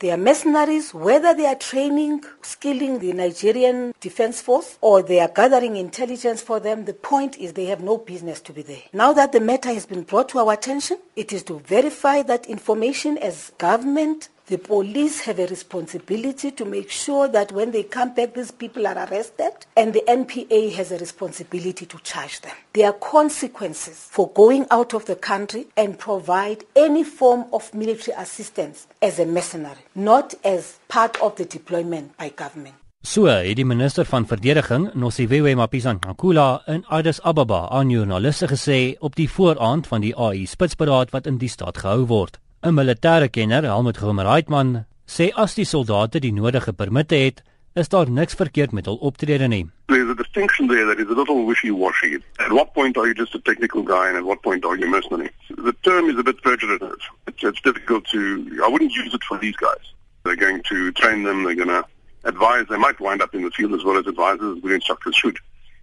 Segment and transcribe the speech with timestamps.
[0.00, 5.26] They are mercenaries, whether they are training, skilling the Nigerian Defense Force, or they are
[5.28, 6.84] gathering intelligence for them.
[6.84, 8.82] The point is they have no business to be there.
[8.92, 12.46] Now that the matter has been brought to our attention, it is to verify that
[12.46, 18.14] information as government The police have a responsibility to make sure that when they come
[18.14, 22.54] back, these people are arrested, and the NPA has a responsibility to charge them.
[22.72, 28.16] There are consequences for going out of the country and provide any form of military
[28.16, 32.76] assistance as a mercenary, not as part of the deployment by government.
[33.02, 39.28] So die minister van verdediging, Nosiviwe Mapisa-Nqakula, in Addis Ababa aan joernaliste gesê op die
[39.28, 42.40] vooraand van die AI spitsberaad wat in die stad gehou word.
[42.62, 47.42] 'n Militêre kenner, Helmut Gromer-Reitman, sê as die soldate die nodige permitte het,
[47.74, 49.68] is daar niks verkeerd met hul optrede nie.
[49.86, 52.18] There's a distinction there that is a little wishy-washy.
[52.40, 54.90] At what point are you just a technical guy and at what point are you
[54.90, 55.30] mercenary?
[55.48, 56.98] The term is a bit pejorative.
[57.28, 59.94] It's, it's difficult to, I wouldn't use it for these guys.
[60.24, 61.84] They're going to train them, they're going to
[62.24, 65.38] advise, they might wind up in the field as well as advisors, good instructors should.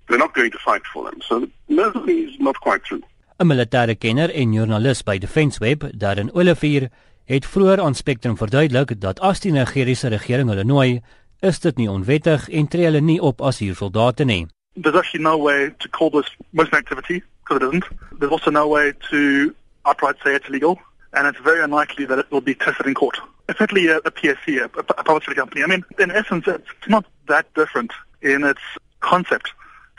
[0.10, 1.22] They're not going to fight for them.
[1.26, 3.02] So mercenary is not quite true.
[3.38, 6.88] 'n Militêre kenner en joernalis by Defensweb, Darren Olivier,
[7.28, 11.02] het vroeër aan Spectrum verduidelik dat as die Nigeriese regering hulle nooi,
[11.42, 14.46] is dit nie onwettig en tree hulle nie op as huursoldate nie.
[14.80, 17.86] There's actually no way to call this mercenary activity because it isn't.
[18.20, 19.52] There's also no way to
[19.84, 20.80] outright say it's illegal,
[21.12, 23.20] and it's very unlikely that it will be tested in court.
[23.50, 25.62] Effectively, a, a PSC, a, a public company.
[25.62, 28.64] I mean, in essence, it's not that different in its
[29.02, 29.52] concept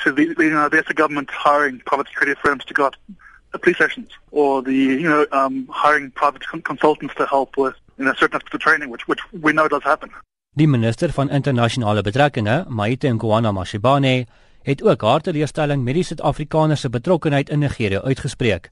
[0.04, 2.96] to the, you know, the government hiring private security firms to go out
[3.52, 7.74] the police stations or the you know um, hiring private con consultants to help with
[7.98, 10.10] you know certain aspects of training which which we know does happen.
[10.56, 14.26] Die minister van internasionale betrekkinge, Maite Nkoana Mashibane,
[14.62, 18.70] het ook haar teleurstelling met die Suid-Afrikaners se betrokkeheid in Nigerië uitgespreek.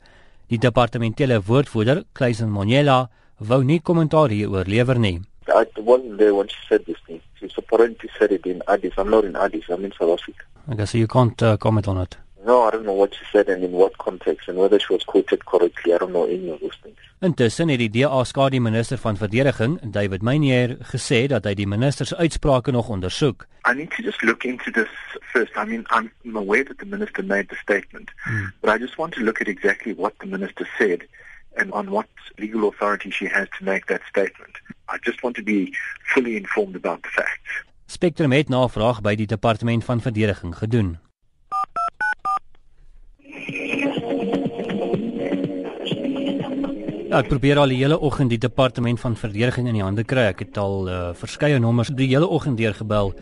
[0.49, 5.21] Die departementele woordvoerder, Kleisen Monyela, wou nie kommentaar hieroor lewer nie.
[5.49, 7.21] I wasn't there when she said this thing.
[7.41, 8.95] She apparently said it in Addis.
[8.97, 9.65] I'm not in Addis.
[9.69, 10.45] I'm in South Africa.
[10.69, 12.17] I guess you can't uh, comment on it.
[12.45, 15.03] No, I don't know what she said and in what context and whether she was
[15.05, 15.95] quoted correctly.
[15.95, 16.99] I don't know any of those things.
[17.25, 22.07] Intussen het die DA skadu minister van verdediging, David Meyer, gesê dat hy die minister
[22.07, 23.47] se uitsprake nog ondersoek.
[23.65, 24.93] I need to just look into this
[25.33, 25.57] first.
[25.57, 28.53] I mean, I'm aware that the minister made the statement, hmm.
[28.61, 31.09] but I just want to look at exactly what the minister said
[31.57, 32.07] and on what
[32.39, 34.55] legal authority she has to make that statement.
[34.89, 35.73] I just want to be
[36.15, 37.65] fully informed about the facts.
[37.87, 40.97] Spectrum het navraag by die departement van verdediging gedoen.
[47.15, 50.25] Ja, ek probeer al die hele oggend die departement van verdediging in die hande kry.
[50.33, 53.15] Ek het al uh, verskeie nommers die hele oggend deur gebel.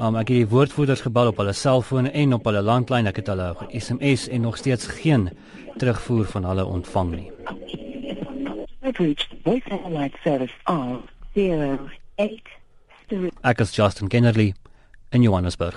[0.00, 3.06] Um, ek het die woordvoerders gebel op hulle selfone en op hulle landlyn.
[3.06, 5.30] Ek het hulle SMS en nog steeds geen
[5.78, 7.35] terugvoer van hulle ontvang nie.
[13.44, 14.54] Ek is Justin Kennerly
[15.12, 15.74] in Johannesburg.